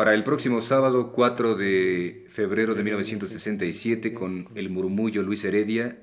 para 0.00 0.14
el 0.14 0.24
próximo 0.24 0.62
sábado 0.62 1.12
4 1.12 1.56
de 1.56 2.24
febrero 2.30 2.74
de 2.74 2.82
1967 2.82 4.14
con 4.14 4.48
El 4.54 4.70
Murmullo 4.70 5.22
Luis 5.22 5.44
Heredia, 5.44 5.98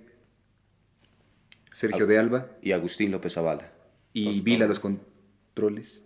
Sergio 1.73 2.05
de 2.05 2.19
Alba 2.19 2.45
y 2.61 2.73
Agustín 2.73 3.09
López 3.09 3.33
Zavala. 3.33 3.71
Y 4.13 4.41
Vila 4.41 4.67
los 4.67 4.79
controles. 4.79 6.03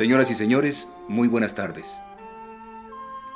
Señoras 0.00 0.30
y 0.30 0.34
señores, 0.34 0.88
muy 1.08 1.28
buenas 1.28 1.54
tardes. 1.54 1.86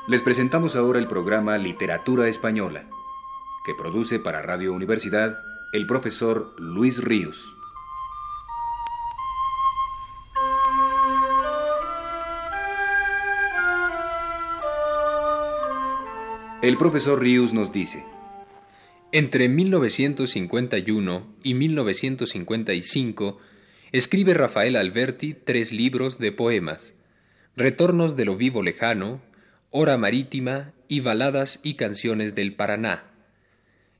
Les 0.08 0.22
presentamos 0.22 0.76
ahora 0.76 0.98
el 0.98 1.06
programa 1.06 1.58
Literatura 1.58 2.26
Española, 2.26 2.88
que 3.66 3.74
produce 3.74 4.18
para 4.18 4.40
Radio 4.40 4.72
Universidad 4.72 5.36
el 5.74 5.86
profesor 5.86 6.54
Luis 6.58 7.04
Ríos. 7.04 7.54
El 16.62 16.78
profesor 16.78 17.20
Ríos 17.20 17.52
nos 17.52 17.72
dice, 17.72 18.06
Entre 19.12 19.50
1951 19.50 21.26
y 21.42 21.52
1955 21.52 23.38
escribe 23.98 24.34
Rafael 24.34 24.74
Alberti 24.74 25.34
tres 25.34 25.70
libros 25.70 26.18
de 26.18 26.32
poemas, 26.32 26.94
Retornos 27.56 28.16
de 28.16 28.24
lo 28.24 28.36
vivo 28.36 28.60
lejano, 28.60 29.22
Hora 29.70 29.96
marítima 29.98 30.72
y 30.88 30.98
Baladas 30.98 31.60
y 31.62 31.74
canciones 31.74 32.34
del 32.34 32.56
Paraná. 32.56 33.04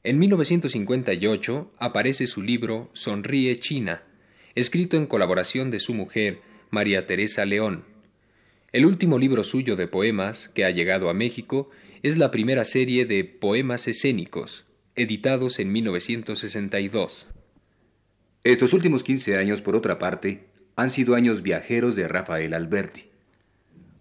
En 0.03 0.19
1958 0.19 1.71
aparece 1.79 2.27
su 2.27 2.43
libro 2.43 2.91
Sonríe 2.93 3.55
China, 3.55 4.03
escrito 4.57 4.97
en 4.97 5.07
colaboración 5.07 5.71
de 5.71 5.79
su 5.79 5.95
mujer, 5.95 6.41
María 6.71 7.07
Teresa 7.07 7.45
León. 7.45 7.85
El 8.73 8.87
último 8.87 9.17
libro 9.17 9.45
suyo 9.45 9.77
de 9.77 9.87
poemas 9.87 10.49
que 10.49 10.65
ha 10.65 10.71
llegado 10.71 11.09
a 11.09 11.15
México 11.15 11.71
es 12.03 12.19
la 12.19 12.33
primera 12.33 12.65
serie 12.65 13.07
de 13.07 13.25
Poemas 13.25 13.87
escénicos, 13.87 14.65
editados 14.97 15.61
en 15.61 15.71
1962. 15.71 17.29
Estos 18.45 18.75
últimos 18.75 19.03
15 19.05 19.39
años, 19.39 19.63
por 19.63 19.75
otra 19.75 19.99
parte, 19.99 20.45
han 20.77 20.91
sido 20.91 21.15
años 21.15 21.43
viajeros 21.43 21.97
de 21.97 22.07
Rafael 22.07 22.53
Alberti. 22.53 23.07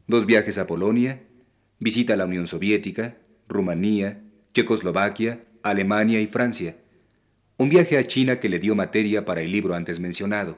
Dos 0.06 0.26
viajes 0.26 0.58
a 0.58 0.68
Polonia, 0.68 1.24
visita 1.80 2.14
a 2.14 2.18
la 2.18 2.26
Unión 2.26 2.48
Soviética, 2.48 3.16
Rumanía, 3.48 4.22
Checoslovaquia, 4.54 5.46
Alemania 5.64 6.20
y 6.20 6.28
Francia. 6.28 6.76
Un 7.56 7.70
viaje 7.70 7.98
a 7.98 8.06
China 8.06 8.42
que 8.42 8.50
le 8.50 8.60
dio 8.60 8.76
materia 8.76 9.24
para 9.24 9.40
el 9.40 9.50
libro 9.50 9.76
antes 9.76 10.02
mencionado. 10.02 10.58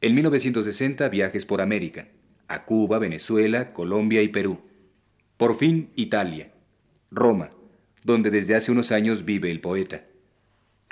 En 0.00 0.14
1960, 0.14 1.06
viajes 1.10 1.44
por 1.44 1.60
América, 1.60 2.08
a 2.48 2.64
Cuba, 2.64 2.98
Venezuela, 2.98 3.74
Colombia 3.74 4.22
y 4.22 4.28
Perú. 4.28 4.58
Por 5.36 5.54
fin, 5.54 5.90
Italia, 5.96 6.50
Roma, 7.10 7.50
donde 8.04 8.30
desde 8.30 8.54
hace 8.54 8.72
unos 8.72 8.90
años 8.90 9.26
vive 9.26 9.50
el 9.50 9.60
poeta. 9.60 10.04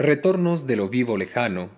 Retornos 0.00 0.68
de 0.68 0.76
lo 0.76 0.88
vivo 0.88 1.16
lejano, 1.16 1.70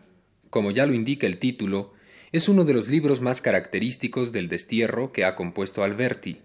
como 0.50 0.72
ya 0.72 0.84
lo 0.84 0.92
indica 0.92 1.26
el 1.26 1.38
título, 1.38 1.94
es 2.32 2.50
uno 2.50 2.66
de 2.66 2.74
los 2.74 2.88
libros 2.88 3.22
más 3.22 3.40
característicos 3.40 4.30
del 4.30 4.50
destierro 4.50 5.10
que 5.10 5.24
ha 5.24 5.34
compuesto 5.34 5.82
Alberti. 5.82 6.36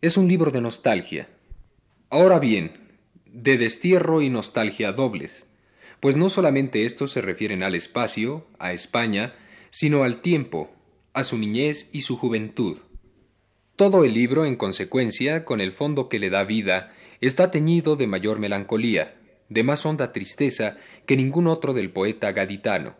Es 0.00 0.16
un 0.16 0.28
libro 0.28 0.50
de 0.50 0.62
nostalgia. 0.62 1.28
Ahora 2.08 2.38
bien, 2.38 2.72
de 3.26 3.58
destierro 3.58 4.22
y 4.22 4.30
nostalgia 4.30 4.92
dobles, 4.92 5.46
pues 6.00 6.16
no 6.16 6.30
solamente 6.30 6.86
estos 6.86 7.12
se 7.12 7.20
refieren 7.20 7.62
al 7.62 7.74
espacio, 7.74 8.46
a 8.58 8.72
España, 8.72 9.34
sino 9.68 10.04
al 10.04 10.22
tiempo, 10.22 10.70
a 11.12 11.22
su 11.22 11.36
niñez 11.36 11.90
y 11.92 12.00
su 12.00 12.16
juventud. 12.16 12.78
Todo 13.76 14.06
el 14.06 14.14
libro, 14.14 14.46
en 14.46 14.56
consecuencia, 14.56 15.44
con 15.44 15.60
el 15.60 15.72
fondo 15.72 16.08
que 16.08 16.18
le 16.18 16.30
da 16.30 16.44
vida, 16.44 16.94
está 17.20 17.50
teñido 17.50 17.94
de 17.96 18.06
mayor 18.06 18.38
melancolía, 18.38 19.18
de 19.48 19.62
más 19.62 19.84
honda 19.86 20.12
tristeza 20.12 20.76
que 21.06 21.16
ningún 21.16 21.46
otro 21.46 21.74
del 21.74 21.90
poeta 21.90 22.32
gaditano. 22.32 22.94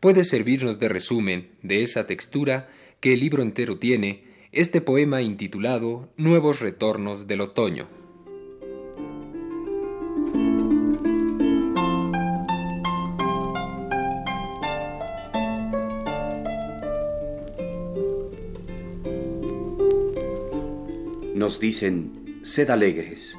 Puede 0.00 0.24
servirnos 0.24 0.78
de 0.78 0.88
resumen 0.88 1.50
de 1.62 1.82
esa 1.82 2.06
textura 2.06 2.68
que 3.00 3.14
el 3.14 3.20
libro 3.20 3.42
entero 3.42 3.78
tiene 3.78 4.24
este 4.52 4.80
poema 4.80 5.22
intitulado 5.22 6.08
Nuevos 6.16 6.60
Retornos 6.60 7.26
del 7.26 7.42
Otoño. 7.42 7.88
Nos 21.34 21.60
dicen, 21.60 22.40
sed 22.42 22.70
alegres, 22.70 23.36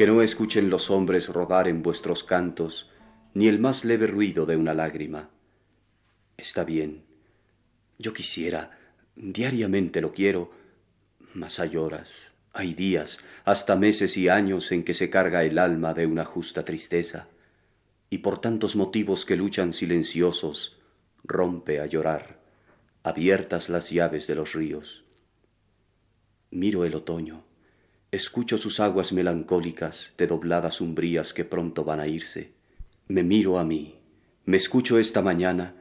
que 0.00 0.06
no 0.06 0.22
escuchen 0.22 0.70
los 0.70 0.88
hombres 0.88 1.28
rodar 1.28 1.68
en 1.68 1.82
vuestros 1.82 2.24
cantos 2.24 2.88
ni 3.34 3.48
el 3.48 3.58
más 3.58 3.84
leve 3.84 4.06
ruido 4.06 4.46
de 4.46 4.56
una 4.56 4.72
lágrima. 4.72 5.28
Está 6.38 6.64
bien, 6.64 7.04
yo 7.98 8.14
quisiera, 8.14 8.78
diariamente 9.14 10.00
lo 10.00 10.14
quiero, 10.14 10.52
mas 11.34 11.60
hay 11.60 11.76
horas, 11.76 12.32
hay 12.54 12.72
días, 12.72 13.18
hasta 13.44 13.76
meses 13.76 14.16
y 14.16 14.30
años 14.30 14.72
en 14.72 14.84
que 14.84 14.94
se 14.94 15.10
carga 15.10 15.44
el 15.44 15.58
alma 15.58 15.92
de 15.92 16.06
una 16.06 16.24
justa 16.24 16.64
tristeza, 16.64 17.28
y 18.08 18.18
por 18.24 18.40
tantos 18.40 18.76
motivos 18.76 19.26
que 19.26 19.36
luchan 19.36 19.74
silenciosos, 19.74 20.80
rompe 21.24 21.78
a 21.78 21.84
llorar, 21.84 22.40
abiertas 23.02 23.68
las 23.68 23.90
llaves 23.90 24.26
de 24.26 24.34
los 24.34 24.54
ríos. 24.54 25.04
Miro 26.50 26.86
el 26.86 26.94
otoño, 26.94 27.49
Escucho 28.12 28.58
sus 28.58 28.80
aguas 28.80 29.12
melancólicas 29.12 30.10
de 30.18 30.26
dobladas 30.26 30.80
umbrías 30.80 31.32
que 31.32 31.44
pronto 31.44 31.84
van 31.84 32.00
a 32.00 32.08
irse. 32.08 32.50
Me 33.06 33.22
miro 33.22 33.56
a 33.56 33.64
mí, 33.64 34.00
me 34.46 34.56
escucho 34.56 34.98
esta 34.98 35.22
mañana 35.22 35.76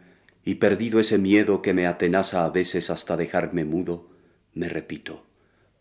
y 0.46 0.56
perdido 0.56 1.00
ese 1.00 1.18
miedo 1.18 1.64
que 1.64 1.74
me 1.74 1.88
atenaza 1.88 2.46
a 2.46 2.50
veces 2.50 2.92
hasta 2.92 3.18
dejarme 3.18 3.66
mudo, 3.66 4.12
me 4.54 4.70
repito, 4.70 5.26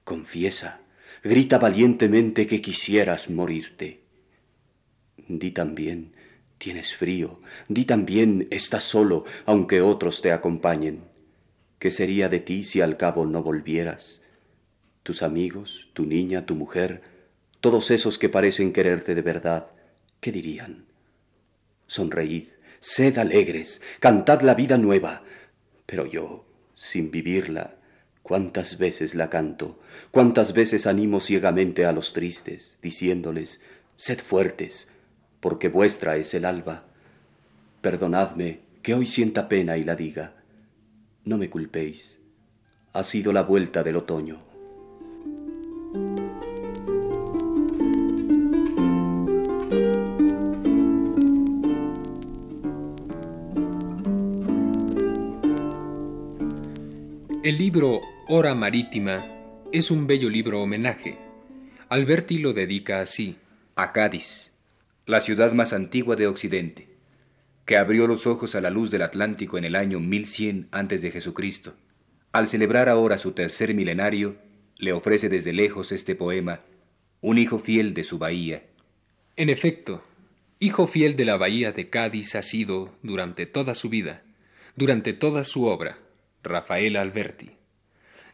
confiesa, 0.04 0.80
grita 1.22 1.58
valientemente 1.58 2.46
que 2.46 2.62
quisieras 2.62 3.28
morirte. 3.28 4.00
Di 5.28 5.50
también, 5.50 6.14
tienes 6.56 6.96
frío, 6.96 7.40
di 7.68 7.84
también, 7.84 8.48
estás 8.50 8.84
solo, 8.84 9.26
aunque 9.44 9.82
otros 9.82 10.22
te 10.22 10.32
acompañen. 10.32 11.04
¿Qué 11.78 11.90
sería 11.90 12.30
de 12.30 12.40
ti 12.40 12.64
si 12.64 12.80
al 12.80 12.96
cabo 12.96 13.26
no 13.26 13.42
volvieras? 13.42 14.22
Tus 15.08 15.22
amigos, 15.22 15.88
tu 15.94 16.04
niña, 16.04 16.44
tu 16.44 16.54
mujer, 16.54 17.00
todos 17.62 17.90
esos 17.90 18.18
que 18.18 18.28
parecen 18.28 18.74
quererte 18.74 19.14
de 19.14 19.22
verdad, 19.22 19.70
¿qué 20.20 20.30
dirían? 20.30 20.84
Sonreíd, 21.86 22.48
sed 22.78 23.16
alegres, 23.16 23.80
cantad 24.00 24.42
la 24.42 24.54
vida 24.54 24.76
nueva. 24.76 25.22
Pero 25.86 26.04
yo, 26.04 26.44
sin 26.74 27.10
vivirla, 27.10 27.76
cuántas 28.22 28.76
veces 28.76 29.14
la 29.14 29.30
canto, 29.30 29.80
cuántas 30.10 30.52
veces 30.52 30.86
animo 30.86 31.22
ciegamente 31.22 31.86
a 31.86 31.92
los 31.92 32.12
tristes, 32.12 32.76
diciéndoles, 32.82 33.62
sed 33.96 34.18
fuertes, 34.18 34.90
porque 35.40 35.70
vuestra 35.70 36.18
es 36.18 36.34
el 36.34 36.44
alba. 36.44 36.84
Perdonadme 37.80 38.60
que 38.82 38.92
hoy 38.92 39.06
sienta 39.06 39.48
pena 39.48 39.78
y 39.78 39.84
la 39.84 39.96
diga. 39.96 40.34
No 41.24 41.38
me 41.38 41.48
culpéis. 41.48 42.20
Ha 42.92 43.04
sido 43.04 43.32
la 43.32 43.42
vuelta 43.42 43.82
del 43.82 43.96
otoño. 43.96 44.47
El 57.48 57.56
libro 57.56 58.02
Hora 58.26 58.54
Marítima 58.54 59.24
es 59.72 59.90
un 59.90 60.06
bello 60.06 60.28
libro 60.28 60.60
homenaje. 60.60 61.16
Alberti 61.88 62.38
lo 62.38 62.52
dedica 62.52 63.00
así. 63.00 63.38
A 63.74 63.92
Cádiz, 63.92 64.52
la 65.06 65.20
ciudad 65.20 65.52
más 65.52 65.72
antigua 65.72 66.14
de 66.16 66.26
Occidente, 66.26 66.98
que 67.64 67.78
abrió 67.78 68.06
los 68.06 68.26
ojos 68.26 68.54
a 68.54 68.60
la 68.60 68.68
luz 68.68 68.90
del 68.90 69.00
Atlántico 69.00 69.56
en 69.56 69.64
el 69.64 69.76
año 69.76 69.98
1100 69.98 70.68
antes 70.72 71.00
de 71.00 71.10
Jesucristo. 71.10 71.74
Al 72.32 72.48
celebrar 72.48 72.90
ahora 72.90 73.16
su 73.16 73.32
tercer 73.32 73.72
milenario, 73.72 74.36
le 74.78 74.92
ofrece 74.92 75.28
desde 75.28 75.52
lejos 75.52 75.92
este 75.92 76.14
poema, 76.14 76.60
un 77.20 77.36
hijo 77.36 77.58
fiel 77.58 77.94
de 77.94 78.04
su 78.04 78.18
bahía. 78.18 78.62
En 79.36 79.50
efecto, 79.50 80.02
Hijo 80.60 80.88
fiel 80.88 81.14
de 81.14 81.24
la 81.24 81.36
bahía 81.36 81.70
de 81.70 81.88
Cádiz 81.88 82.34
ha 82.34 82.42
sido 82.42 82.92
durante 83.04 83.46
toda 83.46 83.76
su 83.76 83.88
vida, 83.88 84.24
durante 84.74 85.12
toda 85.12 85.44
su 85.44 85.66
obra, 85.66 86.00
Rafael 86.42 86.96
Alberti. 86.96 87.52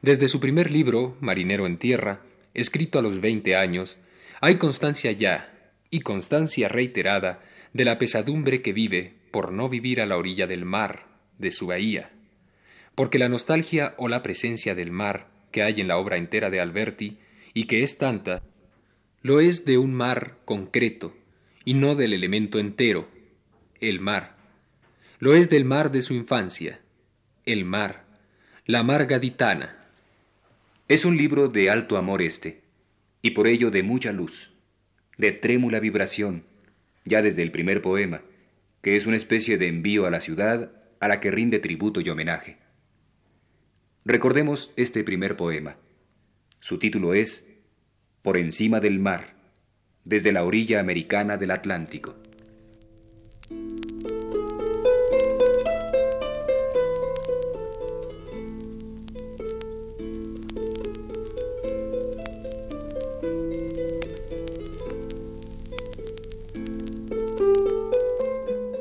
Desde 0.00 0.28
su 0.28 0.40
primer 0.40 0.70
libro, 0.70 1.18
Marinero 1.20 1.66
en 1.66 1.76
Tierra, 1.76 2.22
escrito 2.54 2.98
a 2.98 3.02
los 3.02 3.20
veinte 3.20 3.56
años, 3.56 3.98
hay 4.40 4.54
constancia 4.54 5.12
ya, 5.12 5.70
y 5.90 6.00
constancia 6.00 6.70
reiterada, 6.70 7.42
de 7.74 7.84
la 7.84 7.98
pesadumbre 7.98 8.62
que 8.62 8.72
vive 8.72 9.16
por 9.30 9.52
no 9.52 9.68
vivir 9.68 10.00
a 10.00 10.06
la 10.06 10.16
orilla 10.16 10.46
del 10.46 10.64
mar, 10.64 11.06
de 11.38 11.50
su 11.50 11.66
bahía. 11.66 12.10
Porque 12.94 13.18
la 13.18 13.28
nostalgia 13.28 13.94
o 13.98 14.08
la 14.08 14.22
presencia 14.22 14.74
del 14.74 14.90
mar 14.90 15.28
que 15.54 15.62
hay 15.62 15.80
en 15.80 15.86
la 15.86 15.98
obra 15.98 16.16
entera 16.16 16.50
de 16.50 16.58
Alberti, 16.58 17.16
y 17.54 17.66
que 17.66 17.84
es 17.84 17.96
tanta, 17.96 18.42
lo 19.22 19.38
es 19.38 19.64
de 19.64 19.78
un 19.78 19.94
mar 19.94 20.38
concreto, 20.44 21.16
y 21.64 21.74
no 21.74 21.94
del 21.94 22.12
elemento 22.12 22.58
entero, 22.58 23.08
el 23.80 24.00
mar. 24.00 24.34
Lo 25.20 25.36
es 25.36 25.48
del 25.48 25.64
mar 25.64 25.92
de 25.92 26.02
su 26.02 26.12
infancia, 26.12 26.80
el 27.46 27.64
mar, 27.64 28.04
la 28.66 28.82
mar 28.82 29.06
gaditana. 29.06 29.76
Es 30.88 31.04
un 31.04 31.16
libro 31.16 31.46
de 31.46 31.70
alto 31.70 31.96
amor 31.98 32.20
este, 32.20 32.62
y 33.22 33.30
por 33.30 33.46
ello 33.46 33.70
de 33.70 33.84
mucha 33.84 34.10
luz, 34.10 34.50
de 35.18 35.30
trémula 35.30 35.78
vibración, 35.78 36.42
ya 37.04 37.22
desde 37.22 37.42
el 37.42 37.52
primer 37.52 37.80
poema, 37.80 38.22
que 38.82 38.96
es 38.96 39.06
una 39.06 39.16
especie 39.16 39.56
de 39.56 39.68
envío 39.68 40.04
a 40.04 40.10
la 40.10 40.20
ciudad 40.20 40.72
a 40.98 41.06
la 41.06 41.20
que 41.20 41.30
rinde 41.30 41.60
tributo 41.60 42.00
y 42.00 42.08
homenaje. 42.08 42.63
Recordemos 44.06 44.70
este 44.76 45.02
primer 45.02 45.34
poema. 45.34 45.78
Su 46.60 46.78
título 46.78 47.14
es 47.14 47.48
Por 48.20 48.36
encima 48.36 48.78
del 48.78 48.98
mar, 48.98 49.34
desde 50.04 50.30
la 50.30 50.44
orilla 50.44 50.78
americana 50.78 51.38
del 51.38 51.50
Atlántico. 51.50 52.14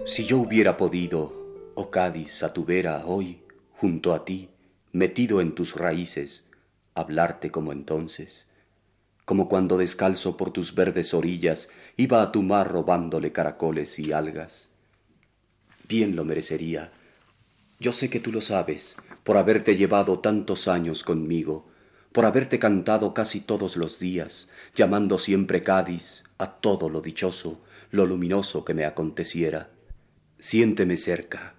Si 0.05 0.25
yo 0.25 0.39
hubiera 0.39 0.75
podido, 0.75 1.71
oh 1.75 1.89
Cádiz, 1.89 2.43
a 2.43 2.51
tu 2.51 2.65
vera 2.65 3.05
hoy, 3.05 3.39
junto 3.71 4.13
a 4.13 4.25
ti, 4.25 4.49
metido 4.93 5.41
en 5.41 5.53
tus 5.53 5.75
raíces, 5.75 6.45
hablarte 6.93 7.49
como 7.49 7.71
entonces, 7.71 8.47
como 9.25 9.49
cuando 9.49 9.77
descalzo 9.77 10.37
por 10.37 10.51
tus 10.51 10.75
verdes 10.75 11.15
orillas 11.15 11.69
iba 11.97 12.21
a 12.21 12.31
tu 12.31 12.43
mar 12.43 12.71
robándole 12.71 13.31
caracoles 13.31 13.97
y 13.97 14.11
algas. 14.11 14.69
Bien 15.89 16.15
lo 16.15 16.25
merecería. 16.25 16.91
Yo 17.79 17.91
sé 17.91 18.11
que 18.11 18.19
tú 18.19 18.31
lo 18.31 18.41
sabes, 18.41 18.95
por 19.23 19.37
haberte 19.37 19.75
llevado 19.75 20.19
tantos 20.19 20.67
años 20.67 21.03
conmigo, 21.03 21.67
por 22.11 22.25
haberte 22.25 22.59
cantado 22.59 23.15
casi 23.15 23.39
todos 23.39 23.75
los 23.75 23.97
días, 23.97 24.49
llamando 24.75 25.17
siempre 25.17 25.63
Cádiz 25.63 26.23
a 26.37 26.51
todo 26.51 26.89
lo 26.89 27.01
dichoso, 27.01 27.59
lo 27.89 28.05
luminoso 28.05 28.63
que 28.63 28.75
me 28.75 28.85
aconteciera. 28.85 29.71
Siénteme 30.37 30.97
cerca, 30.97 31.55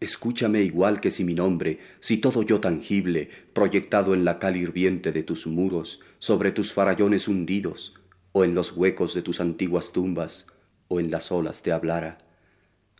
escúchame 0.00 0.62
igual 0.62 1.00
que 1.00 1.10
si 1.10 1.24
mi 1.24 1.34
nombre, 1.34 1.78
si 2.00 2.18
todo 2.18 2.42
yo 2.42 2.60
tangible, 2.60 3.30
proyectado 3.52 4.14
en 4.14 4.24
la 4.24 4.38
cal 4.38 4.56
hirviente 4.56 5.12
de 5.12 5.22
tus 5.22 5.46
muros, 5.46 6.00
sobre 6.18 6.52
tus 6.52 6.72
farallones 6.72 7.28
hundidos, 7.28 7.94
o 8.32 8.44
en 8.44 8.54
los 8.54 8.72
huecos 8.72 9.14
de 9.14 9.22
tus 9.22 9.40
antiguas 9.40 9.92
tumbas, 9.92 10.46
o 10.88 11.00
en 11.00 11.10
las 11.10 11.32
olas 11.32 11.62
te 11.62 11.72
hablara. 11.72 12.18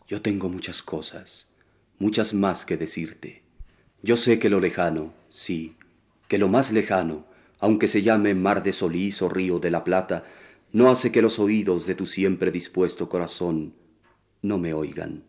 Yo 0.08 0.22
tengo 0.22 0.48
muchas 0.48 0.82
cosas, 0.82 1.50
muchas 1.98 2.32
más 2.32 2.64
que 2.64 2.76
decirte. 2.76 3.42
Yo 4.02 4.16
sé 4.16 4.38
que 4.38 4.50
lo 4.50 4.60
lejano, 4.60 5.12
sí, 5.30 5.76
que 6.28 6.38
lo 6.38 6.48
más 6.48 6.72
lejano, 6.72 7.26
aunque 7.58 7.88
se 7.88 8.02
llame 8.02 8.34
mar 8.34 8.62
de 8.62 8.72
Solís 8.72 9.22
o 9.22 9.28
río 9.28 9.58
de 9.58 9.70
la 9.70 9.84
Plata, 9.84 10.24
no 10.72 10.90
hace 10.90 11.10
que 11.12 11.22
los 11.22 11.38
oídos 11.38 11.86
de 11.86 11.94
tu 11.94 12.06
siempre 12.06 12.50
dispuesto 12.50 13.08
corazón 13.08 13.74
no 14.42 14.58
me 14.58 14.74
oigan. 14.74 15.24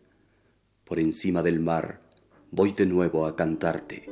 Por 0.88 0.98
encima 0.98 1.42
del 1.42 1.60
mar 1.60 2.00
voy 2.50 2.72
de 2.72 2.86
nuevo 2.86 3.26
a 3.26 3.36
cantarte. 3.36 4.08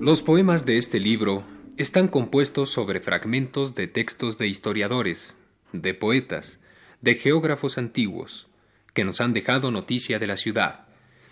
Los 0.00 0.22
poemas 0.22 0.66
de 0.66 0.78
este 0.78 0.98
libro 0.98 1.44
están 1.76 2.08
compuestos 2.08 2.70
sobre 2.70 2.98
fragmentos 2.98 3.76
de 3.76 3.86
textos 3.86 4.36
de 4.36 4.48
historiadores, 4.48 5.36
de 5.72 5.94
poetas, 5.94 6.58
de 7.00 7.14
geógrafos 7.14 7.78
antiguos, 7.78 8.48
que 8.94 9.04
nos 9.04 9.20
han 9.20 9.32
dejado 9.32 9.70
noticia 9.70 10.18
de 10.18 10.26
la 10.26 10.36
ciudad, 10.36 10.86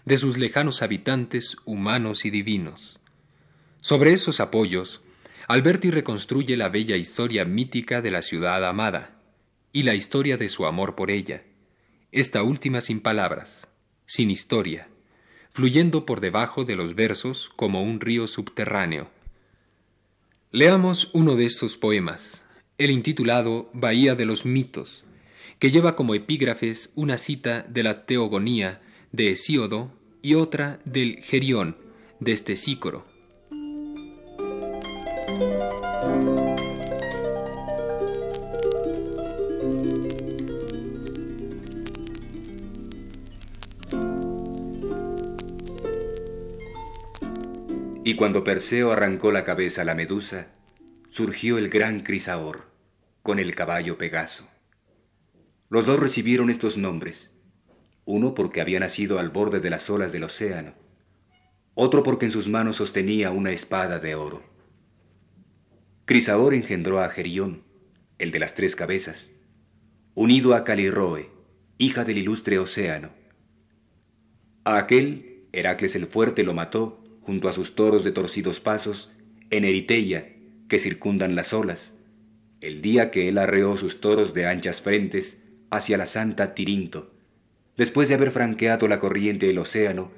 de 0.05 0.19
sus 0.19 0.39
lejanos 0.39 0.83
habitantes 0.83 1.57
humanos 1.65 2.25
y 2.25 2.31
divinos. 2.31 3.01
Sobre 3.81 4.13
esos 4.13 4.41
apoyos, 4.41 5.01
Alberti 5.49 5.91
reconstruye 5.91 6.57
la 6.57 6.69
bella 6.69 6.97
historia 6.97 7.45
mítica 7.45 8.03
de 8.03 8.11
la 8.11 8.23
ciudad 8.23 8.65
amada 8.65 9.21
y 9.73 9.83
la 9.83 9.95
historia 9.95 10.37
de 10.37 10.49
su 10.49 10.67
amor 10.67 10.95
por 10.95 11.11
ella, 11.11 11.45
esta 12.13 12.43
última 12.43 12.81
sin 12.81 13.01
palabras, 13.01 13.69
sin 14.07 14.31
historia, 14.31 14.89
fluyendo 15.53 16.07
por 16.07 16.21
debajo 16.21 16.65
de 16.65 16.77
los 16.77 16.95
versos 16.95 17.51
como 17.57 17.83
un 17.83 18.01
río 18.01 18.27
subterráneo 18.27 19.11
Leamos 20.53 21.11
uno 21.13 21.35
de 21.35 21.45
estos 21.45 21.77
poemas, 21.77 22.45
el 22.79 22.91
intitulado 22.91 23.69
Bahía 23.75 24.15
de 24.15 24.25
los 24.25 24.47
mitos, 24.47 25.05
que 25.59 25.71
lleva 25.71 25.97
como 25.97 26.15
epígrafes 26.15 26.91
una 26.95 27.19
cita 27.19 27.63
de 27.69 27.83
la 27.83 28.05
Teogonía 28.05 28.81
de 29.13 29.31
Hesíodo 29.31 29.91
y 30.21 30.35
otra 30.35 30.81
del 30.85 31.23
Gerión 31.23 31.77
de 32.21 32.33
Estesícoro. 32.33 33.05
Y 48.05 48.15
cuando 48.15 48.45
Perseo 48.45 48.93
arrancó 48.93 49.33
la 49.33 49.45
cabeza 49.45 49.83
a 49.83 49.85
la 49.85 49.97
medusa, 49.97 50.47
surgió 51.09 51.59
el 51.59 51.69
gran 51.69 52.01
Crisaor, 52.03 52.67
con 53.23 53.41
el 53.41 53.55
caballo 53.57 53.99
Pegaso. 53.99 54.47
Los 55.69 55.85
dos 55.85 55.99
recibieron 55.99 56.49
estos 56.49 56.77
nombres, 56.77 57.33
uno 58.05 58.35
porque 58.35 58.61
había 58.61 58.79
nacido 58.79 59.19
al 59.19 59.31
borde 59.31 59.59
de 59.59 59.69
las 59.69 59.91
olas 59.91 60.13
del 60.13 60.23
océano, 60.23 60.75
otro 61.75 62.05
porque 62.05 62.27
en 62.27 62.31
sus 62.31 62.47
manos 62.47 62.77
sostenía 62.77 63.33
una 63.33 63.51
espada 63.51 63.99
de 63.99 64.15
oro. 64.15 64.45
Crisaor 66.05 66.55
engendró 66.55 67.01
a 67.01 67.09
Gerión, 67.09 67.65
el 68.19 68.31
de 68.31 68.39
las 68.39 68.55
tres 68.55 68.77
cabezas, 68.77 69.33
unido 70.15 70.55
a 70.55 70.63
Calirroe, 70.63 71.31
hija 71.79 72.05
del 72.05 72.19
ilustre 72.19 72.61
océano. 72.61 73.11
A 74.63 74.79
aquel, 74.79 75.49
Heracles 75.51 75.97
el 75.97 76.07
fuerte 76.07 76.45
lo 76.45 76.55
mató 76.55 77.03
junto 77.23 77.49
a 77.49 77.53
sus 77.53 77.75
toros 77.75 78.05
de 78.05 78.13
torcidos 78.13 78.61
pasos, 78.61 79.11
en 79.51 79.65
Eriteia, 79.65 80.33
que 80.69 80.79
circundan 80.79 81.35
las 81.35 81.53
olas, 81.53 81.97
el 82.61 82.83
día 82.83 83.11
que 83.11 83.27
él 83.29 83.37
arreó 83.37 83.77
sus 83.77 84.01
toros 84.01 84.33
de 84.33 84.47
anchas 84.47 84.81
frentes 84.81 85.43
hacia 85.71 85.99
la 85.99 86.07
santa 86.07 86.55
Tirinto, 86.55 87.11
después 87.77 88.09
de 88.09 88.15
haber 88.15 88.31
franqueado 88.31 88.89
la 88.89 88.99
corriente 88.99 89.47
del 89.47 89.59
océano 89.59 90.11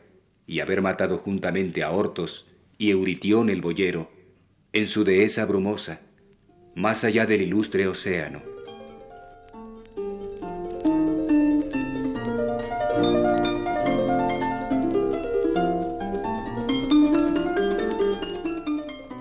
y 0.47 0.61
haber 0.61 0.83
matado 0.83 1.19
juntamente 1.19 1.83
a 1.83 1.91
Hortos 1.91 2.47
y 2.79 2.91
Euritión 2.91 3.51
el 3.51 3.61
boyero, 3.61 4.11
en 4.73 4.87
su 4.87 5.05
dehesa 5.05 5.45
brumosa, 5.45 6.01
más 6.75 7.05
allá 7.05 7.27
del 7.27 7.43
ilustre 7.43 7.89
océano. 7.89 8.43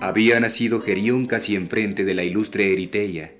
Había 0.00 0.40
nacido 0.40 0.80
Gerión 0.80 1.26
casi 1.26 1.54
enfrente 1.54 2.04
de 2.04 2.14
la 2.14 2.22
ilustre 2.22 2.72
Eriteia, 2.72 3.37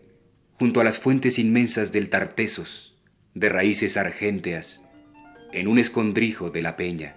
junto 0.58 0.80
a 0.80 0.84
las 0.84 0.98
fuentes 0.98 1.38
inmensas 1.38 1.92
del 1.92 2.10
Tartesos, 2.10 2.96
de 3.34 3.48
raíces 3.48 3.96
argenteas, 3.96 4.82
en 5.52 5.68
un 5.68 5.78
escondrijo 5.78 6.50
de 6.50 6.62
la 6.62 6.76
peña. 6.76 7.14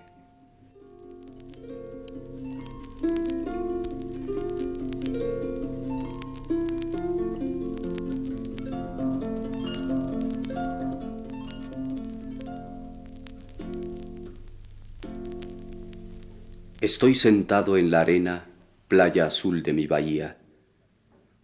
Estoy 16.80 17.16
sentado 17.16 17.78
en 17.78 17.90
la 17.90 18.02
arena, 18.02 18.46
playa 18.88 19.26
azul 19.26 19.64
de 19.64 19.74
mi 19.74 19.88
bahía 19.88 20.38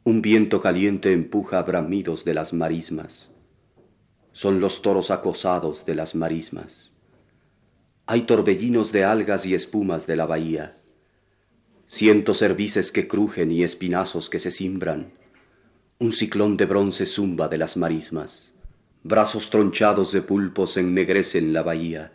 un 0.07 0.21
viento 0.21 0.61
caliente 0.61 1.11
empuja 1.11 1.61
bramidos 1.63 2.23
de 2.23 2.33
las 2.33 2.53
marismas. 2.53 3.29
Son 4.31 4.61
los 4.61 4.81
toros 4.81 5.11
acosados 5.11 5.85
de 5.85 5.95
las 5.95 6.15
marismas. 6.15 6.93
Hay 8.05 8.21
torbellinos 8.21 8.93
de 8.93 9.03
algas 9.03 9.45
y 9.45 9.53
espumas 9.53 10.07
de 10.07 10.15
la 10.15 10.25
bahía. 10.25 10.77
Siento 11.87 12.35
cervices 12.35 12.93
que 12.93 13.05
crujen 13.09 13.51
y 13.51 13.63
espinazos 13.63 14.29
que 14.29 14.39
se 14.39 14.49
cimbran. 14.51 15.11
Un 15.99 16.13
ciclón 16.13 16.55
de 16.55 16.67
bronce 16.67 17.05
zumba 17.05 17.49
de 17.49 17.57
las 17.57 17.75
marismas. 17.75 18.53
Brazos 19.03 19.49
tronchados 19.49 20.13
de 20.13 20.21
pulpos 20.21 20.77
ennegrecen 20.77 21.51
la 21.51 21.63
bahía. 21.63 22.13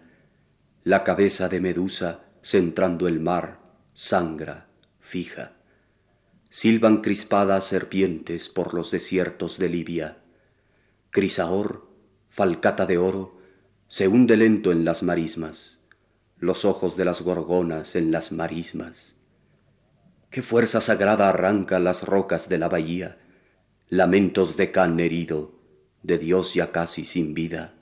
La 0.83 1.05
cabeza 1.05 1.51
de 1.51 1.61
Medusa 1.61 2.25
centrando 2.43 3.07
el 3.07 3.21
mar, 3.21 3.61
sangra, 3.93 4.67
fija. 4.99 5.57
Silban 6.55 6.99
crispadas 6.99 7.65
serpientes 7.65 8.51
por 8.51 8.75
los 8.75 8.91
desiertos 8.91 9.59
de 9.59 9.71
Libia. 9.71 10.19
Crisaor, 11.09 11.89
falcata 12.29 12.85
de 12.85 12.99
oro, 12.99 13.39
se 13.89 14.07
hunde 14.07 14.37
lento 14.37 14.71
en 14.71 14.85
las 14.85 15.03
marismas, 15.03 15.79
los 16.37 16.67
ojos 16.67 16.95
de 16.99 17.07
las 17.07 17.23
gorgonas 17.23 17.97
en 17.97 18.13
las 18.13 18.33
marismas. 18.33 19.17
Qué 20.29 20.43
fuerza 20.43 20.83
sagrada 20.83 21.31
arranca 21.31 21.79
las 21.79 22.03
rocas 22.03 22.51
de 22.51 22.59
la 22.59 22.69
bahía, 22.69 23.19
lamentos 23.89 24.59
de 24.59 24.73
can 24.73 25.01
herido, 25.01 25.55
de 26.03 26.19
Dios 26.19 26.53
ya 26.53 26.71
casi 26.71 27.07
sin 27.07 27.33
vida. 27.33 27.77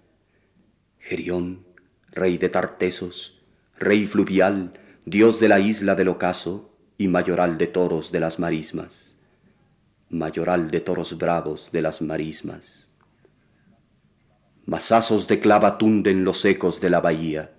Gerión, 1.00 1.66
rey 2.12 2.38
de 2.38 2.48
Tartesos, 2.50 3.42
rey 3.76 4.06
fluvial, 4.06 4.74
dios 5.04 5.40
de 5.40 5.48
la 5.48 5.58
isla 5.58 5.96
del 5.96 6.06
ocaso 6.06 6.69
y 7.00 7.08
mayoral 7.08 7.56
de 7.56 7.66
toros 7.66 8.12
de 8.12 8.20
las 8.20 8.38
marismas, 8.38 9.16
mayoral 10.10 10.70
de 10.70 10.82
toros 10.82 11.16
bravos 11.16 11.72
de 11.72 11.80
las 11.80 12.02
marismas. 12.02 12.88
Masazos 14.66 15.26
de 15.26 15.40
clava 15.40 15.78
tunden 15.78 16.24
los 16.24 16.44
ecos 16.44 16.78
de 16.78 16.90
la 16.90 17.00
bahía, 17.00 17.54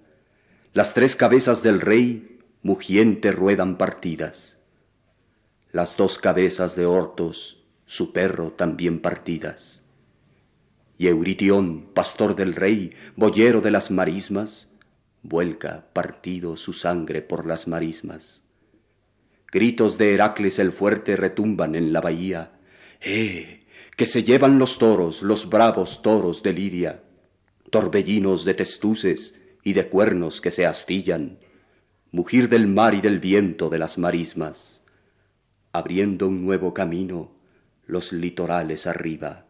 las 0.74 0.93
tres 0.93 1.15
cabezas 1.15 1.63
del 1.63 1.81
rey 1.81 2.38
mugiente 2.62 3.31
ruedan 3.31 3.79
partidas, 3.79 4.60
las 5.71 5.98
dos 5.98 6.19
cabezas 6.19 6.75
de 6.75 6.86
Hortos, 6.86 7.63
su 7.88 8.13
perro 8.13 8.51
también 8.51 9.00
partidas. 9.00 9.81
Y 11.00 11.07
Euritión, 11.07 11.89
pastor 11.95 12.36
del 12.36 12.53
rey, 12.53 12.93
boyero 13.15 13.62
de 13.62 13.71
las 13.71 13.89
marismas, 13.89 14.69
vuelca 15.24 15.88
partido 15.93 16.57
su 16.57 16.74
sangre 16.74 17.24
por 17.24 17.48
las 17.48 17.67
marismas. 17.67 18.43
Gritos 19.51 19.98
de 19.98 20.13
Heracles 20.13 20.60
el 20.60 20.72
fuerte 20.72 21.17
retumban 21.17 21.75
en 21.75 21.91
la 21.91 22.00
bahía. 22.00 22.53
¡Eh! 23.01 23.65
Que 23.98 24.05
se 24.05 24.24
llevan 24.24 24.58
los 24.58 24.77
toros, 24.77 25.22
los 25.22 25.50
bravos 25.50 26.01
toros 26.01 26.41
de 26.41 26.53
Lidia, 26.53 27.03
torbellinos 27.70 28.46
de 28.46 28.53
testuces 28.53 29.36
y 29.63 29.74
de 29.74 29.88
cuernos 29.88 30.39
que 30.39 30.51
se 30.51 30.65
astillan, 30.65 31.39
mugir 32.12 32.48
del 32.48 32.67
mar 32.67 32.93
y 32.93 33.01
del 33.01 33.20
viento 33.20 33.70
de 33.70 33.79
las 33.79 33.98
marismas, 33.98 34.81
abriendo 35.74 36.27
un 36.27 36.43
nuevo 36.46 36.74
camino 36.74 37.36
los 37.86 38.13
litorales 38.13 38.88
arriba. 38.88 39.46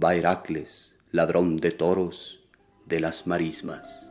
Va 0.00 0.14
Heracles, 0.14 0.92
ladrón 1.10 1.56
de 1.56 1.70
toros 1.70 2.44
de 2.86 3.00
las 3.00 3.26
marismas. 3.26 4.07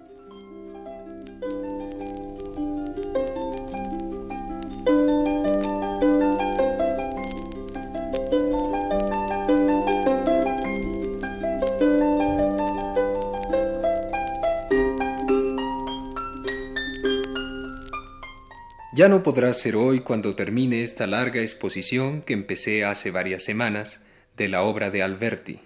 Ya 18.98 19.10
no 19.10 19.22
podrá 19.22 19.54
ser 19.54 19.76
hoy 19.76 20.00
cuando 20.00 20.34
termine 20.34 20.82
esta 20.82 21.06
larga 21.06 21.40
exposición 21.40 22.24
que 22.24 22.34
empecé 22.34 22.84
hace 22.84 23.12
varias 23.12 23.44
semanas 23.44 24.02
de 24.36 24.48
la 24.48 24.64
obra 24.64 24.90
de 24.90 25.04
Alberti. 25.04 25.60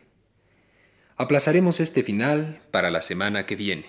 Aplazaremos 1.16 1.80
este 1.80 2.04
final 2.04 2.60
para 2.72 2.92
la 2.92 3.02
semana 3.02 3.46
que 3.46 3.56
viene. 3.56 3.86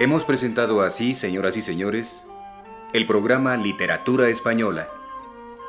Hemos 0.00 0.24
presentado 0.24 0.80
así, 0.80 1.14
señoras 1.14 1.58
y 1.58 1.60
señores, 1.60 2.22
el 2.94 3.06
programa 3.06 3.56
Literatura 3.56 4.28
Española, 4.28 4.88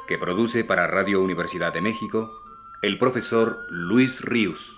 que 0.07 0.19
produce 0.19 0.63
para 0.63 0.85
Radio 0.85 1.23
Universidad 1.23 1.73
de 1.73 1.81
México 1.81 2.39
el 2.83 2.99
profesor 2.99 3.65
Luis 3.71 4.21
Ríos. 4.21 4.75